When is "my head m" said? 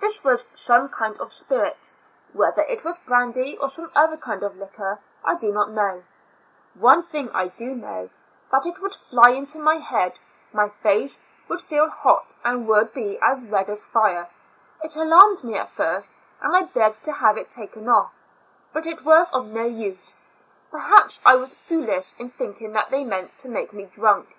9.58-10.72